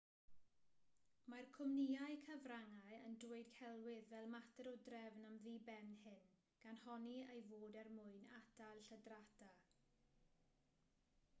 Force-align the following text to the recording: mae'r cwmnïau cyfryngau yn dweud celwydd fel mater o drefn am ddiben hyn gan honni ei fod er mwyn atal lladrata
mae'r 1.31 1.47
cwmnïau 1.57 2.13
cyfryngau 2.27 3.01
yn 3.09 3.17
dweud 3.23 3.51
celwydd 3.57 4.07
fel 4.13 4.31
mater 4.35 4.69
o 4.71 4.73
drefn 4.87 5.27
am 5.27 5.35
ddiben 5.43 5.91
hyn 6.05 6.17
gan 6.63 6.81
honni 6.85 7.15
ei 7.35 7.43
fod 7.51 7.77
er 7.83 7.91
mwyn 7.99 8.17
atal 8.39 8.81
lladrata 8.89 9.51